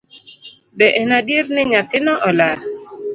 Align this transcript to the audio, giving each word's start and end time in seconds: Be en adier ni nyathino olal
Be 0.77 0.87
en 1.01 1.09
adier 1.19 1.45
ni 1.55 1.63
nyathino 1.71 2.13
olal 2.29 2.59